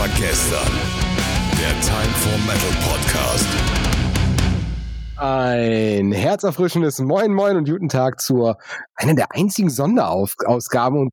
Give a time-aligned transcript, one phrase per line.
[0.00, 0.72] war gestern.
[1.58, 3.46] Der Time for Metal Podcast.
[5.18, 8.56] Ein herzerfrischendes Moin Moin und guten Tag zur
[8.94, 11.10] einer der einzigen Sonderausgaben und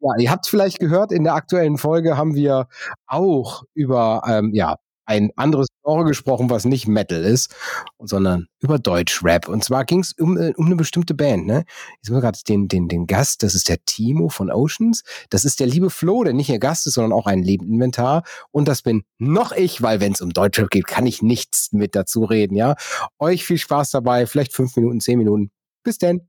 [0.00, 2.66] ja, ihr habt vielleicht gehört, in der aktuellen Folge haben wir
[3.06, 4.74] auch über ähm, ja,
[5.04, 7.54] ein anderes Genre gesprochen, was nicht Metal ist,
[7.98, 9.48] sondern über Deutschrap.
[9.48, 11.46] Und zwar ging es um, äh, um eine bestimmte Band.
[11.46, 11.64] Ne?
[11.96, 15.02] Jetzt haben wir gerade den, den, den Gast, das ist der Timo von Oceans.
[15.30, 18.22] Das ist der liebe Flo, der nicht ihr Gast ist, sondern auch ein Lebeninventar.
[18.50, 21.94] Und das bin noch ich, weil wenn es um Deutschrap geht, kann ich nichts mit
[21.94, 22.54] dazu reden.
[22.54, 22.76] Ja,
[23.18, 25.50] Euch viel Spaß dabei, vielleicht fünf Minuten, zehn Minuten.
[25.82, 26.28] Bis denn.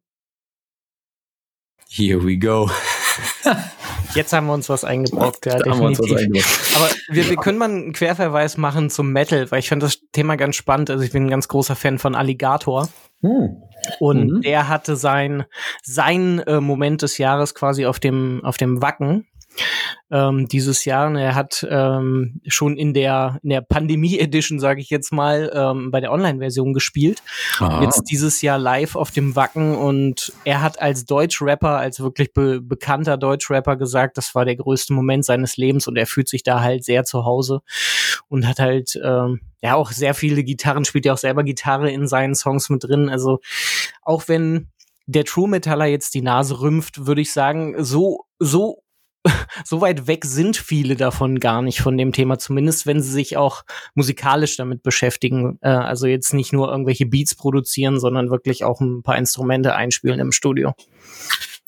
[1.90, 2.70] Here we go.
[4.16, 6.76] Jetzt haben wir uns was eingebrockt, ja, definitiv.
[6.76, 10.36] Aber wir, wir können mal einen Querverweis machen zum Metal, weil ich finde das Thema
[10.36, 10.90] ganz spannend.
[10.90, 12.90] Also ich bin ein ganz großer Fan von Alligator.
[13.22, 13.62] Hm.
[14.00, 14.42] Und mhm.
[14.42, 15.46] der hatte sein,
[15.82, 19.28] sein äh, Moment des Jahres quasi auf dem, auf dem Wacken
[20.12, 21.08] ähm, dieses Jahr.
[21.08, 25.92] Und er hat ähm, schon in der, in der Pandemie-Edition, sage ich jetzt mal, ähm,
[25.92, 27.24] bei der Online-Version gespielt.
[27.60, 27.82] Ah.
[27.82, 32.62] Jetzt dieses Jahr live auf dem Wacken und er hat als Deutsch-Rapper, als wirklich be
[32.62, 36.62] bekannter Deutsch-Rapper gesagt, das war der größte Moment seines Lebens und er fühlt sich da
[36.62, 37.62] halt sehr zu Hause
[38.30, 42.08] und hat halt ähm, ja auch sehr viele Gitarren, spielt ja auch selber Gitarre in
[42.08, 43.10] seinen Songs mit drin.
[43.10, 43.40] Also
[44.02, 44.70] auch wenn
[45.06, 48.84] der True Metaller jetzt die Nase rümpft, würde ich sagen, so, so
[49.66, 53.38] so weit weg sind viele davon gar nicht von dem Thema, zumindest wenn sie sich
[53.38, 53.64] auch
[53.96, 55.58] musikalisch damit beschäftigen.
[55.62, 60.20] Äh, also jetzt nicht nur irgendwelche Beats produzieren, sondern wirklich auch ein paar Instrumente einspielen
[60.20, 60.74] im Studio.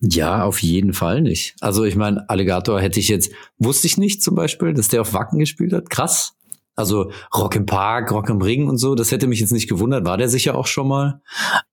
[0.02, 1.56] Ja, auf jeden Fall nicht.
[1.62, 5.14] Also ich meine, Alligator hätte ich jetzt, wusste ich nicht zum Beispiel, dass der auf
[5.14, 5.90] Wacken gespielt hat.
[5.90, 6.34] Krass.
[6.76, 10.06] Also Rock im Park, Rock im Ring und so, das hätte mich jetzt nicht gewundert,
[10.06, 11.22] war der sicher auch schon mal.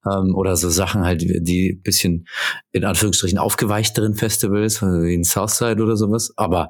[0.07, 2.27] Ähm, oder so Sachen halt, die bisschen
[2.71, 6.33] in Anführungsstrichen aufgeweichteren Festivals, wie in Southside oder sowas.
[6.37, 6.69] Aber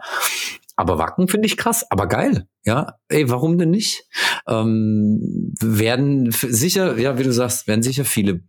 [0.74, 2.48] aber Wacken finde ich krass, aber geil.
[2.64, 4.04] Ja, ey, warum denn nicht?
[4.48, 8.40] Ähm, werden sicher, ja, wie du sagst, werden sicher viele,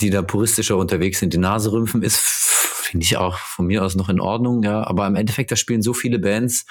[0.00, 3.94] die da puristischer unterwegs sind, die Nase rümpfen, ist, finde ich auch von mir aus
[3.94, 4.84] noch in Ordnung, ja.
[4.84, 6.66] Aber im Endeffekt, da spielen so viele Bands,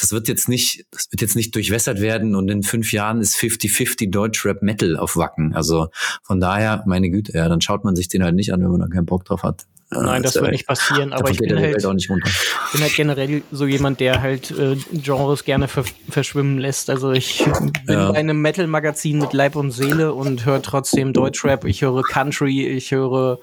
[0.00, 3.36] das wird jetzt nicht, das wird jetzt nicht durchwässert werden und in fünf Jahren ist
[3.36, 5.54] 50-50 Deutschrap Metal auf Wacken.
[5.54, 5.88] Also
[6.22, 8.80] von daher, meine Güte, ja, dann schaut man sich den halt nicht an, wenn man
[8.80, 9.66] da keinen Bock drauf hat.
[9.92, 13.98] Nein, das, das wird nicht passieren, aber ich bin halt, bin halt generell so jemand,
[13.98, 16.90] der halt äh, Genres gerne ver verschwimmen lässt.
[16.90, 18.12] Also ich bin ja.
[18.12, 22.92] bei einem Metal-Magazin mit Leib und Seele und höre trotzdem Deutschrap, ich höre Country, ich
[22.92, 23.40] höre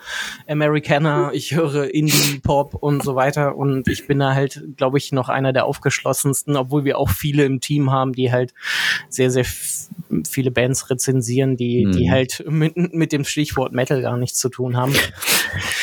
[0.48, 5.28] Americana, ich höre Indie-Pop und so weiter und ich bin da halt, glaube ich, noch
[5.28, 8.54] einer der aufgeschlossensten, obwohl wir auch viele im Team haben, die halt
[9.10, 9.46] sehr, sehr
[10.26, 11.92] viele Bands rezensieren, die, hm.
[11.92, 14.94] die halt mit, mit dem Stichwort Metal gar nichts zu tun haben.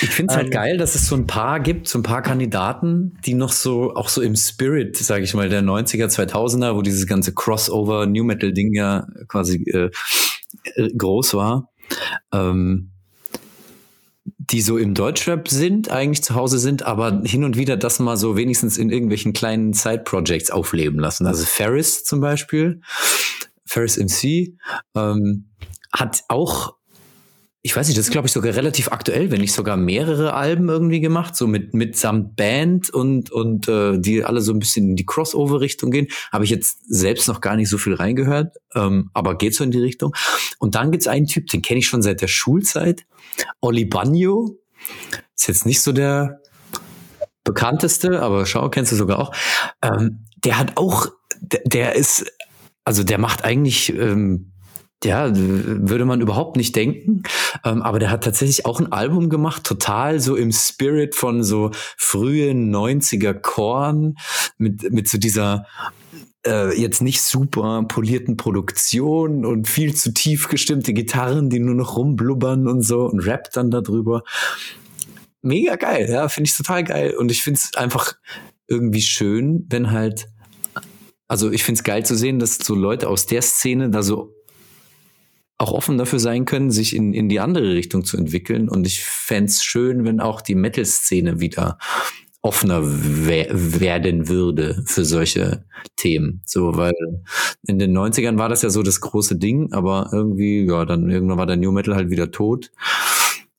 [0.00, 2.22] Ich finde es halt ähm, geil, dass es so ein paar gibt, so ein paar
[2.22, 6.82] Kandidaten, die noch so, auch so im Spirit, sage ich mal, der 90er, 2000er, wo
[6.82, 9.90] dieses ganze Crossover New Metal Ding ja quasi äh,
[10.96, 11.70] groß war.
[12.32, 12.92] Ähm,
[14.38, 18.16] die so im Deutschrap sind, eigentlich zu Hause sind, aber hin und wieder das mal
[18.16, 21.26] so wenigstens in irgendwelchen kleinen Side-Projects aufleben lassen.
[21.26, 22.80] Also Ferris zum Beispiel,
[23.66, 24.54] Ferris MC,
[24.94, 25.50] ähm,
[25.92, 26.74] hat auch
[27.66, 30.68] ich weiß nicht, das ist glaube ich sogar relativ aktuell, wenn nicht sogar mehrere Alben
[30.68, 34.96] irgendwie gemacht, so mit mitsamt Band und und äh, die alle so ein bisschen in
[34.96, 36.08] die Crossover-Richtung gehen.
[36.30, 39.70] Habe ich jetzt selbst noch gar nicht so viel reingehört, ähm, aber geht so in
[39.70, 40.14] die Richtung.
[40.58, 43.06] Und dann gibt's einen Typ, den kenne ich schon seit der Schulzeit,
[43.62, 44.58] Oli Bagno.
[45.34, 46.42] Ist jetzt nicht so der
[47.44, 49.34] bekannteste, aber schau, kennst du sogar auch.
[49.80, 51.06] Ähm, der hat auch,
[51.40, 52.30] der, der ist,
[52.84, 54.52] also der macht eigentlich ähm,
[55.04, 57.22] ja, würde man überhaupt nicht denken.
[57.64, 61.70] Ähm, aber der hat tatsächlich auch ein Album gemacht, total so im Spirit von so
[61.96, 64.16] frühen 90er Korn,
[64.58, 65.66] mit, mit so dieser
[66.46, 71.96] äh, jetzt nicht super polierten Produktion und viel zu tief gestimmte Gitarren, die nur noch
[71.96, 74.22] rumblubbern und so und rappt dann darüber.
[75.42, 77.14] Mega geil, ja, finde ich total geil.
[77.16, 78.14] Und ich finde es einfach
[78.66, 80.28] irgendwie schön, wenn halt
[81.28, 84.33] also ich finde es geil zu sehen, dass so Leute aus der Szene da so
[85.58, 88.68] auch offen dafür sein können, sich in, in die andere Richtung zu entwickeln.
[88.68, 91.78] Und ich fände schön, wenn auch die Metal-Szene wieder
[92.42, 95.64] offener we werden würde für solche
[95.96, 96.42] Themen.
[96.44, 96.92] So, weil
[97.66, 101.38] in den 90ern war das ja so das große Ding, aber irgendwie, ja, dann irgendwann
[101.38, 102.70] war der New Metal halt wieder tot.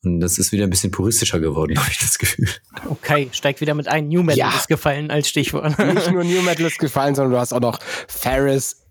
[0.04, 2.48] Und das ist wieder ein bisschen puristischer geworden, habe ich das Gefühl.
[2.88, 4.08] Okay, steigt wieder mit ein.
[4.08, 4.56] New Metal ja.
[4.56, 5.80] ist gefallen als Stichwort.
[5.80, 8.85] Nicht nur New Metal ist gefallen, sondern du hast auch noch Ferris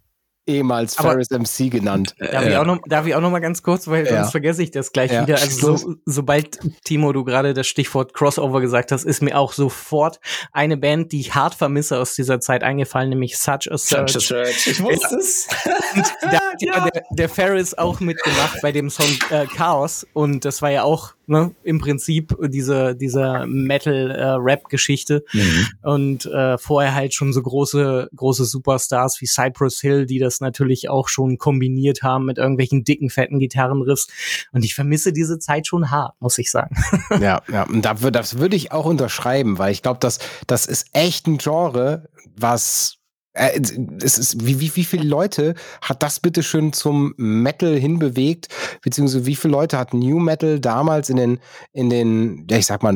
[0.46, 2.14] ehemals Ferris MC genannt.
[2.18, 4.16] Darf, ich auch noch, darf ich auch noch mal ganz kurz, weil ja.
[4.16, 5.22] sonst vergesse ich das gleich ja.
[5.22, 5.36] wieder.
[5.40, 10.20] Also so, sobald, Timo, du gerade das Stichwort Crossover gesagt hast, ist mir auch sofort
[10.52, 14.12] eine Band, die ich hart vermisse aus dieser Zeit eingefallen, nämlich Such a Search.
[14.12, 14.66] Such a Search.
[14.66, 15.48] Ich wusste es.
[16.20, 16.88] da hat ja.
[16.88, 21.14] der, der Ferris auch mitgemacht bei dem Song äh, Chaos und das war ja auch
[21.26, 25.24] ne, im Prinzip diese, diese Metal-Rap-Geschichte.
[25.32, 25.68] Äh, mhm.
[25.82, 30.88] Und äh, vorher halt schon so große, große Superstars wie Cypress Hill, die das natürlich
[30.88, 34.08] auch schon kombiniert haben mit irgendwelchen dicken, fetten Gitarrenriffs.
[34.52, 36.76] Und ich vermisse diese Zeit schon hart, muss ich sagen.
[37.20, 40.88] Ja, ja, und da, das würde ich auch unterschreiben, weil ich glaube, dass das ist
[40.92, 42.98] echt ein Genre, was
[43.34, 43.60] äh,
[44.02, 48.48] es ist, wie, wie, wie viele Leute hat das bitte schön zum Metal hinbewegt,
[48.82, 51.40] beziehungsweise wie viele Leute hat New Metal damals in den,
[51.72, 52.94] in den, ja, ich sag mal,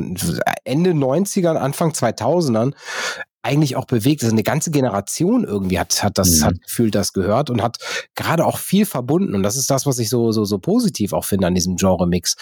[0.65, 2.73] Ende 90ern, Anfang 2000ern
[3.43, 4.23] eigentlich auch bewegt.
[4.23, 6.45] Also eine ganze Generation irgendwie hat, hat das, mhm.
[6.45, 7.79] hat gefühlt das gehört und hat
[8.15, 9.35] gerade auch viel verbunden.
[9.35, 12.37] Und das ist das, was ich so, so, so positiv auch finde an diesem Genre-Mix.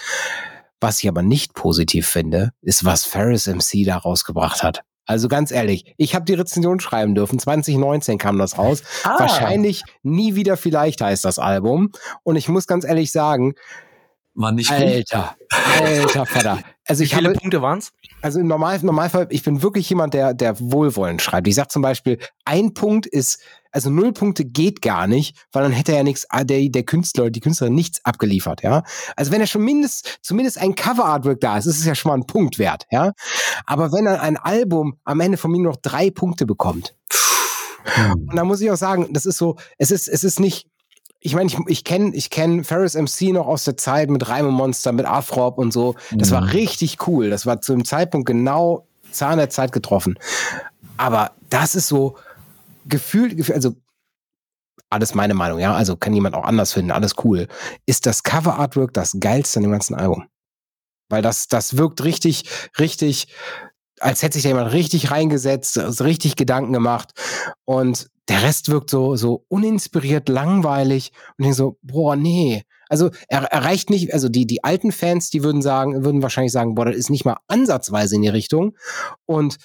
[0.79, 4.83] Was ich aber nicht positiv finde, ist, was Ferris MC da rausgebracht hat.
[5.07, 7.39] Also ganz ehrlich, ich habe die Rezension schreiben dürfen.
[7.39, 8.83] 2019 kam das raus.
[9.03, 9.19] Ah.
[9.19, 11.91] Wahrscheinlich nie wieder vielleicht heißt das Album.
[12.23, 13.55] Und ich muss ganz ehrlich sagen,
[14.35, 15.35] war nicht Alter,
[15.81, 16.59] alter Vater.
[16.87, 17.91] Also Wie viele habe, Punkte waren's?
[18.21, 21.47] Also im Normal, Normalfall, ich bin wirklich jemand, der, der wohlwollend schreibt.
[21.47, 23.41] Ich sag zum Beispiel, ein Punkt ist,
[23.71, 26.83] also null Punkte geht gar nicht, weil dann hätte er ja nichts, ah, der, der
[26.83, 28.83] Künstler oder die Künstlerin nichts abgeliefert, ja.
[29.17, 32.17] Also wenn er schon mindest, zumindest ein Cover-Artwork da ist, ist es ja schon mal
[32.17, 33.11] ein Punkt wert, ja.
[33.65, 36.95] Aber wenn er ein Album am Ende von mir noch drei Punkte bekommt,
[38.13, 40.67] und da muss ich auch sagen, das ist so, es ist, es ist nicht,
[41.19, 44.51] ich meine, ich, ich kenne ich kenn Ferris MC noch aus der Zeit mit Reime
[44.51, 45.95] Monster, mit Afrop und so.
[46.11, 46.35] Das mhm.
[46.35, 47.29] war richtig cool.
[47.29, 50.17] Das war zu dem Zeitpunkt genau Zahn der Zeit getroffen.
[50.97, 52.17] Aber das ist so
[52.85, 53.75] gefühlt, also
[54.89, 57.47] alles meine Meinung, ja, also kann jemand auch anders finden, alles cool.
[57.85, 60.27] Ist das Cover Artwork das geilste an dem ganzen Album?
[61.09, 62.45] Weil das, das wirkt richtig,
[62.79, 63.27] richtig,
[63.99, 67.11] als hätte sich da jemand richtig reingesetzt, richtig Gedanken gemacht.
[67.65, 72.63] Und der Rest wirkt so, so uninspiriert, langweilig und ich so, boah, nee.
[72.89, 76.75] Also er erreicht nicht, also die, die alten Fans, die würden sagen, würden wahrscheinlich sagen,
[76.75, 78.77] boah, das ist nicht mal ansatzweise in die Richtung.
[79.25, 79.57] Und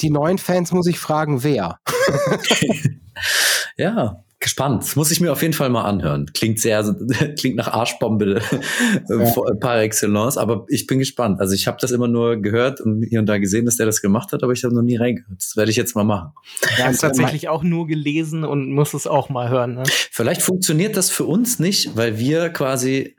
[0.00, 1.78] die neuen Fans muss ich fragen, wer?
[3.76, 4.96] ja, gespannt.
[4.96, 6.26] Muss ich mir auf jeden Fall mal anhören.
[6.34, 6.82] Klingt sehr,
[7.38, 8.40] klingt nach Arschbombe
[9.08, 9.54] äh, ja.
[9.60, 11.40] par excellence, aber ich bin gespannt.
[11.40, 14.02] Also ich habe das immer nur gehört und hier und da gesehen, dass der das
[14.02, 15.38] gemacht hat, aber ich habe noch nie reingehört.
[15.38, 16.32] Das werde ich jetzt mal machen.
[16.62, 19.74] Ich habe es tatsächlich auch nur gelesen und muss es auch mal hören.
[19.74, 19.82] Ne?
[19.86, 23.16] Vielleicht funktioniert das für uns nicht, weil wir quasi,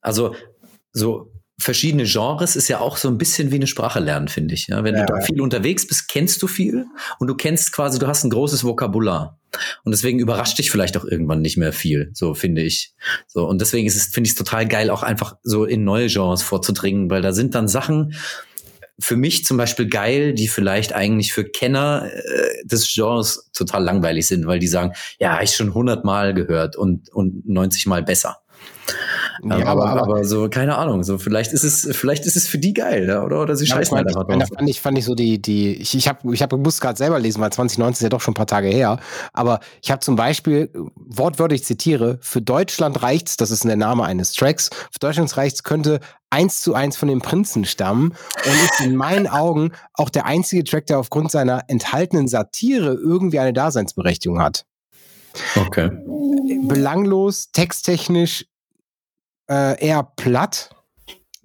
[0.00, 0.34] also
[0.92, 1.30] so
[1.60, 4.68] verschiedene Genres ist ja auch so ein bisschen wie eine Sprache lernen, finde ich.
[4.68, 6.86] Ja, wenn ja, du da viel unterwegs bist, kennst du viel
[7.18, 9.37] und du kennst quasi, du hast ein großes Vokabular.
[9.84, 12.92] Und deswegen überrascht dich vielleicht auch irgendwann nicht mehr viel, so finde ich.
[13.26, 16.08] So, und deswegen ist es, finde ich es total geil, auch einfach so in neue
[16.08, 18.14] Genres vorzudringen, weil da sind dann Sachen,
[19.00, 24.26] für mich zum Beispiel geil, die vielleicht eigentlich für Kenner äh, des Genres total langweilig
[24.26, 28.38] sind, weil die sagen, ja, ich schon hundertmal gehört und, und 90 Mal besser.
[29.42, 32.58] Ja, aber, aber, aber, so, keine Ahnung, so vielleicht ist es, vielleicht ist es für
[32.58, 33.40] die geil, ja, oder?
[33.40, 34.48] Oder sie ja, scheißen einfach drauf.
[34.54, 37.18] Fand ich, fand ich so die, die, ich, ich habe ich hab, muss gerade selber
[37.20, 38.98] lesen, weil 2019 ist ja doch schon ein paar Tage her.
[39.32, 44.32] Aber ich habe zum Beispiel, wortwörtlich zitiere, für Deutschland reicht's, das ist der Name eines
[44.32, 46.00] Tracks, für Deutschland reicht's, könnte
[46.30, 48.14] eins zu eins von den Prinzen stammen
[48.44, 53.38] und ist in meinen Augen auch der einzige Track, der aufgrund seiner enthaltenen Satire irgendwie
[53.38, 54.64] eine Daseinsberechtigung hat.
[55.56, 55.90] Okay.
[56.66, 58.44] Belanglos, texttechnisch
[59.48, 60.70] äh, eher platt.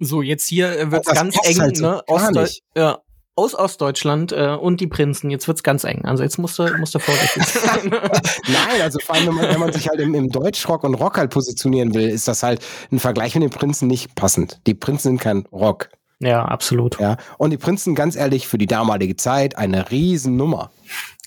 [0.00, 2.02] So, jetzt hier äh, wird's ganz eng, halt so ne?
[2.06, 2.46] Ostdeu
[2.76, 2.98] ja,
[3.36, 5.30] aus Ostdeutschland äh, und die Prinzen.
[5.30, 6.04] Jetzt wird's ganz eng.
[6.04, 7.90] Also jetzt musst du, musst du vorsichtig sein.
[7.90, 11.18] Nein, also vor allem, wenn man, wenn man sich halt im, im Deutschrock und Rock
[11.18, 14.60] halt positionieren will, ist das halt ein Vergleich mit den Prinzen nicht passend.
[14.66, 15.90] Die Prinzen sind kein Rock.
[16.20, 16.98] Ja, absolut.
[17.00, 20.70] Ja, und die Prinzen, ganz ehrlich, für die damalige Zeit eine Riesennummer.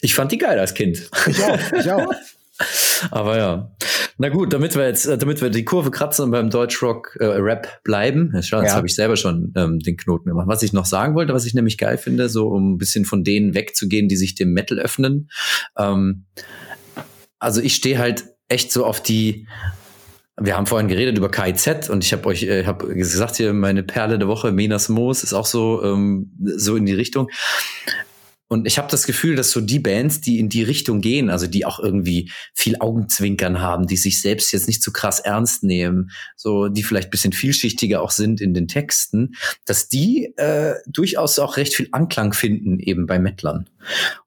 [0.02, 1.10] Ich fand die geil als Kind.
[1.28, 2.14] Ich auch, ich auch.
[3.12, 3.72] Aber ja.
[4.18, 7.26] Na gut, damit wir jetzt, äh, damit wir die Kurve kratzen und beim Deutschrock äh,
[7.26, 8.32] Rap bleiben.
[8.34, 8.74] Jetzt, jetzt ja.
[8.74, 10.48] habe ich selber schon ähm, den Knoten gemacht.
[10.48, 13.24] Was ich noch sagen wollte, was ich nämlich geil finde, so um ein bisschen von
[13.24, 15.30] denen wegzugehen, die sich dem Metal öffnen.
[15.78, 16.26] Ähm,
[17.40, 19.48] also ich stehe halt echt so auf die
[20.40, 23.82] wir haben vorhin geredet über KIZ und ich habe euch äh, hab gesagt hier meine
[23.82, 27.30] Perle der Woche Menas Moos ist auch so ähm, so in die Richtung
[28.50, 31.48] und ich habe das Gefühl, dass so die Bands, die in die Richtung gehen, also
[31.48, 35.64] die auch irgendwie viel Augenzwinkern haben, die sich selbst jetzt nicht zu so krass ernst
[35.64, 39.36] nehmen, so die vielleicht bisschen vielschichtiger auch sind in den Texten,
[39.66, 43.70] dass die äh, durchaus auch recht viel Anklang finden eben bei Mettlern.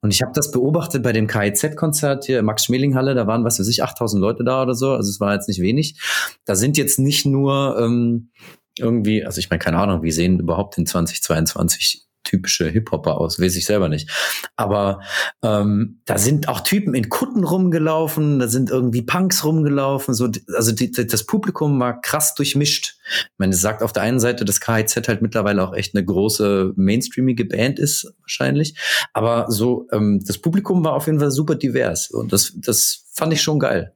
[0.02, 3.58] Und ich habe das beobachtet bei dem KIZ-Konzert hier Max Schmeling Halle, da waren was
[3.58, 5.98] weiß ich 8000 Leute da oder so, also es war jetzt nicht wenig.
[6.44, 8.30] Da sind jetzt nicht nur ähm,
[8.78, 13.56] irgendwie, also ich meine keine Ahnung, wie sehen überhaupt in 2022 typische Hip-Hopper aus, weiß
[13.56, 14.10] ich selber nicht.
[14.56, 15.00] Aber
[15.42, 20.72] ähm, da sind auch Typen in Kutten rumgelaufen, da sind irgendwie Punks rumgelaufen, so, also
[20.72, 22.96] die, das Publikum war krass durchmischt.
[23.08, 26.04] Ich meine, es sagt auf der einen Seite, dass KIZ halt mittlerweile auch echt eine
[26.04, 28.76] große mainstreamige Band ist, wahrscheinlich.
[29.12, 32.10] Aber so, ähm, das Publikum war auf jeden Fall super divers.
[32.10, 33.92] Und das, das fand ich schon geil.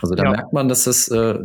[0.00, 0.30] Also da ja.
[0.30, 1.38] merkt man, dass das äh,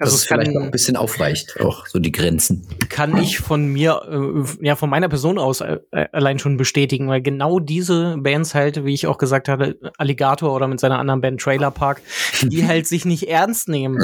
[0.00, 2.66] also das es vielleicht noch ein bisschen aufweicht, auch so die Grenzen.
[2.88, 7.20] Kann ich von mir, äh, ja, von meiner Person aus äh, allein schon bestätigen, weil
[7.20, 11.40] genau diese Bands halt, wie ich auch gesagt hatte, Alligator oder mit seiner anderen Band
[11.40, 12.00] Trailer Park,
[12.40, 13.98] die halt sich nicht ernst nehmen,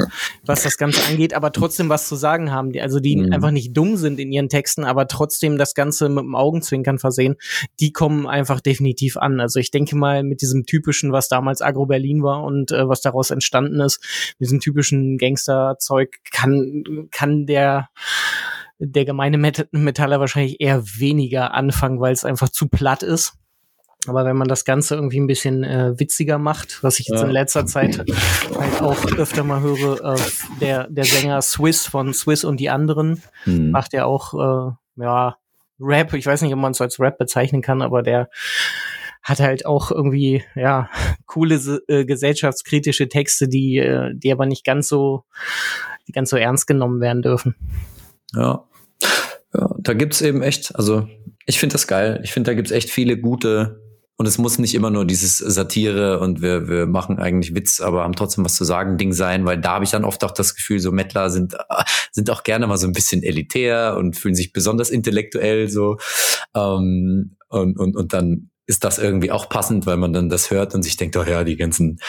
[0.45, 2.71] was das Ganze angeht, aber trotzdem was zu sagen haben.
[2.73, 3.33] Die, also die mhm.
[3.33, 7.37] einfach nicht dumm sind in ihren Texten, aber trotzdem das Ganze mit dem Augenzwinkern versehen,
[7.79, 9.39] die kommen einfach definitiv an.
[9.39, 13.01] Also ich denke mal mit diesem typischen, was damals Agro Berlin war und äh, was
[13.01, 13.99] daraus entstanden ist,
[14.39, 17.89] diesem typischen Gangster Zeug kann, kann der
[18.79, 23.33] der gemeine Metaller wahrscheinlich eher weniger anfangen, weil es einfach zu platt ist.
[24.07, 27.31] Aber wenn man das Ganze irgendwie ein bisschen äh, witziger macht, was ich jetzt in
[27.31, 28.05] letzter Zeit
[28.57, 30.19] halt auch öfter mal höre, äh,
[30.61, 33.71] der, der Sänger Swiss von Swiss und die anderen hm.
[33.71, 35.37] macht ja auch, äh, ja,
[35.79, 36.13] Rap.
[36.13, 38.29] Ich weiß nicht, ob man es als Rap bezeichnen kann, aber der
[39.23, 40.89] hat halt auch irgendwie, ja,
[41.37, 45.23] coole äh, gesellschaftskritische Texte, die, äh, die aber nicht ganz so,
[46.07, 47.55] die ganz so ernst genommen werden dürfen.
[48.33, 48.63] Ja.
[49.53, 51.07] Ja, da gibt's eben echt, also
[51.45, 52.19] ich finde das geil.
[52.23, 53.81] Ich finde, da gibt's echt viele gute
[54.17, 58.03] und es muss nicht immer nur dieses Satire und wir, wir machen eigentlich Witz, aber
[58.03, 60.55] haben trotzdem was zu sagen Ding sein, weil da habe ich dann oft auch das
[60.55, 61.55] Gefühl, so Mettler sind,
[62.11, 65.97] sind auch gerne mal so ein bisschen elitär und fühlen sich besonders intellektuell so.
[66.55, 70.75] Ähm, und, und, und dann ist das irgendwie auch passend, weil man dann das hört
[70.75, 71.99] und sich denkt, oh ja, die ganzen,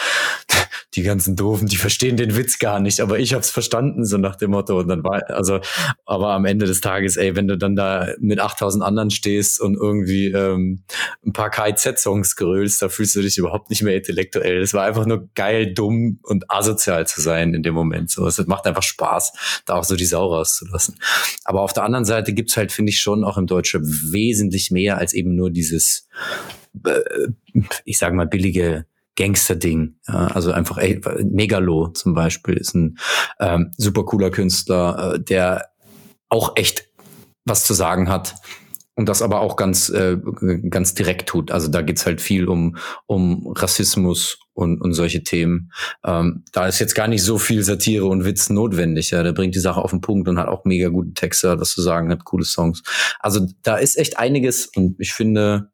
[0.95, 4.35] die ganzen Doofen, die verstehen den Witz gar nicht, aber ich hab's verstanden, so nach
[4.35, 4.79] dem Motto.
[4.79, 5.59] Und dann war, also,
[6.05, 9.75] aber am Ende des Tages, ey, wenn du dann da mit 8000 anderen stehst und
[9.75, 10.83] irgendwie ähm,
[11.23, 14.61] ein paar KIZ-Songs gerölst, da fühlst du dich überhaupt nicht mehr intellektuell.
[14.61, 18.09] Es war einfach nur geil, dumm und asozial zu sein in dem Moment.
[18.09, 20.95] So, es macht einfach Spaß, da auch so die Sau rauszulassen.
[21.43, 23.81] Aber auf der anderen Seite gibt's halt, finde ich, schon auch im Deutschen
[24.11, 26.07] wesentlich mehr als eben nur dieses
[26.85, 27.27] äh,
[27.85, 28.85] ich sage mal, billige
[29.19, 29.95] Gangster-Ding.
[30.07, 32.97] Ja, also einfach ey, Megalo zum Beispiel ist ein
[33.39, 35.67] ähm, super cooler Künstler, äh, der
[36.29, 36.85] auch echt
[37.43, 38.35] was zu sagen hat
[38.95, 40.17] und das aber auch ganz äh,
[40.69, 41.51] ganz direkt tut.
[41.51, 45.71] Also da geht's halt viel um um Rassismus und und solche Themen.
[46.05, 49.11] Ähm, da ist jetzt gar nicht so viel Satire und Witz notwendig.
[49.11, 51.71] Ja, der bringt die Sache auf den Punkt und hat auch mega gute Texte, was
[51.71, 52.83] zu sagen hat, coole Songs.
[53.19, 55.71] Also da ist echt einiges und ich finde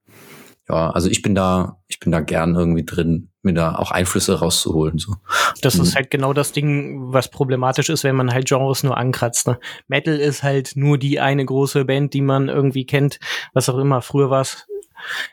[0.69, 4.39] ja, also ich bin da, ich bin da gern irgendwie drin, mir da auch Einflüsse
[4.39, 4.97] rauszuholen.
[4.97, 5.15] So.
[5.61, 5.83] Das mhm.
[5.83, 9.47] ist halt genau das Ding, was problematisch ist, wenn man halt Genres nur ankratzt.
[9.47, 9.59] Ne?
[9.87, 13.19] Metal ist halt nur die eine große Band, die man irgendwie kennt,
[13.53, 14.01] was auch immer.
[14.01, 14.65] Früher war es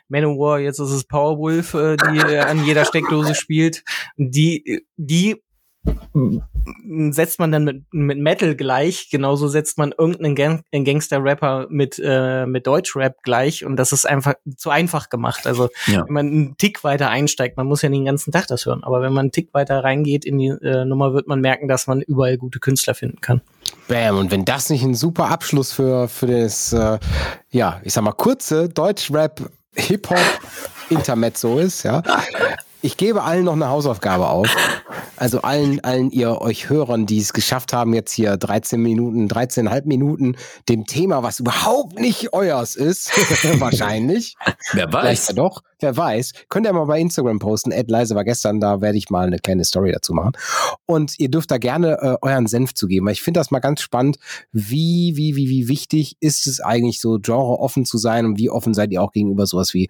[0.07, 3.83] Manowar, jetzt ist es Powerwolf, äh, die äh, an jeder Steckdose spielt.
[4.17, 5.41] Die, die
[7.11, 12.45] setzt man dann mit, mit Metal gleich, genauso setzt man irgendeinen Gang Gangster-Rapper mit, äh,
[12.45, 15.45] mit Deutsch-Rap gleich und das ist einfach zu einfach gemacht.
[15.45, 16.05] Also ja.
[16.05, 18.83] wenn man einen Tick weiter einsteigt, man muss ja nicht den ganzen Tag das hören,
[18.83, 21.87] aber wenn man einen Tick weiter reingeht in die äh, Nummer, wird man merken, dass
[21.87, 23.41] man überall gute Künstler finden kann.
[23.87, 26.99] Bam, und wenn das nicht ein super Abschluss für, für das, äh,
[27.51, 30.19] ja, ich sag mal, kurze Deutsch-Rap Hip-Hop
[30.89, 32.03] Intermezzo ist, ja,
[32.83, 34.53] ich gebe allen noch eine Hausaufgabe auf.
[35.15, 39.85] Also allen, allen ihr euch Hörern, die es geschafft haben, jetzt hier 13 Minuten, 13,5
[39.85, 40.35] Minuten
[40.67, 43.09] dem Thema, was überhaupt nicht euers ist,
[43.59, 44.35] wahrscheinlich.
[44.73, 45.29] Wer weiß.
[45.29, 46.33] Ja doch, wer weiß.
[46.49, 47.71] Könnt ihr mal bei Instagram posten.
[47.71, 50.33] Ed Leise war gestern, da werde ich mal eine kleine Story dazu machen.
[50.85, 53.59] Und ihr dürft da gerne äh, euren Senf zu geben, weil ich finde das mal
[53.59, 54.17] ganz spannend,
[54.51, 58.49] wie, wie, wie, wie wichtig ist es eigentlich so, Genre offen zu sein und wie
[58.49, 59.89] offen seid ihr auch gegenüber sowas wie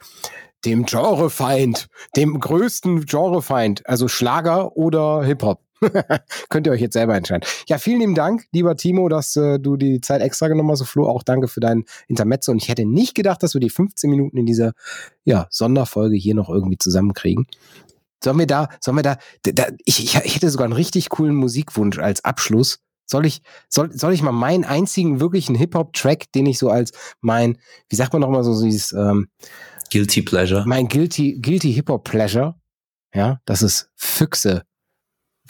[0.65, 5.61] dem Genrefeind, dem größten Genrefeind, also Schlager oder Hip-Hop.
[6.49, 7.47] Könnt ihr euch jetzt selber entscheiden.
[7.67, 10.83] Ja, vielen lieben Dank, lieber Timo, dass äh, du die Zeit extra genommen hast.
[10.83, 12.51] Flo, auch danke für dein Intermezzo.
[12.51, 14.73] Und ich hätte nicht gedacht, dass wir die 15 Minuten in dieser
[15.23, 17.47] ja, Sonderfolge hier noch irgendwie zusammenkriegen.
[18.23, 21.99] Sollen wir da, sollen wir da, da ich, ich, hätte sogar einen richtig coolen Musikwunsch
[21.99, 22.79] als Abschluss.
[23.05, 27.57] Soll ich, soll, soll ich mal meinen einzigen wirklichen Hip-Hop-Track, den ich so als mein,
[27.89, 29.27] wie sagt man nochmal so dieses, ähm,
[29.93, 30.63] Guilty Pleasure.
[30.65, 32.55] Mein Guilty, Guilty Hip-Hop Pleasure,
[33.13, 34.63] ja, das ist Füchse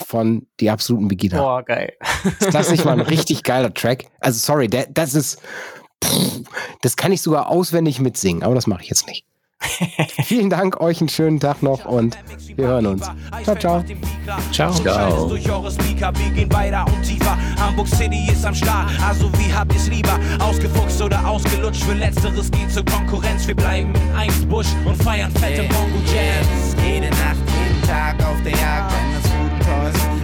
[0.06, 1.38] von die absoluten Beginner.
[1.38, 1.94] Boah, geil.
[2.52, 4.04] Das ist mal ein richtig geiler Track.
[4.20, 5.42] Also sorry, der, das ist,
[6.04, 6.42] pff,
[6.82, 9.26] das kann ich sogar auswendig mitsingen, aber das mache ich jetzt nicht.
[10.26, 12.18] Vielen Dank, euch einen schönen Tag noch und
[12.56, 13.10] wir hören uns.
[13.44, 13.84] Ciao, ciao.
[14.52, 14.72] Ciao.
[14.72, 15.28] Ciao.
[15.28, 17.38] Durch eure Speaker, wir gehen weiter und tiefer.
[17.60, 20.20] Hamburg City ist am Start, also wie habt ihr's lieber?
[20.40, 21.84] Ausgefuchst oder ausgelutscht?
[21.84, 23.48] Für Letzteres geht zur Konkurrenz.
[23.48, 25.64] Wir bleiben in Eimsbusch und feiern fette.
[25.64, 26.76] Bongo Jams.
[26.86, 29.24] Jede Nacht, jeden Tag auf der Jagd, wenn das
[29.66, 30.23] toll wenn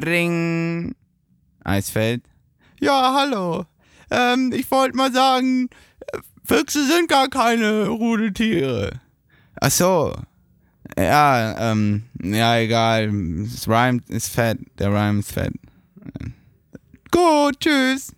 [0.00, 0.94] Bring.
[1.64, 2.22] Eisfeld.
[2.80, 3.64] Ja, hallo.
[4.10, 5.70] Ähm, ich wollte mal sagen,
[6.44, 9.00] Füchse sind gar keine Rudeltiere.
[9.58, 10.14] Ach so.
[10.98, 13.06] Ja, ähm, ja, egal.
[13.06, 14.58] Das Rhyme ist fett.
[14.78, 15.54] Der Rhyme ist fett.
[17.10, 18.12] Gut, tschüss.